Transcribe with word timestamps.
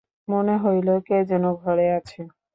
মনে 0.27 0.55
হইল, 0.63 0.87
কে 1.07 1.17
যেন 1.29 1.43
ঘরে 1.61 1.87
আছে। 1.97 2.21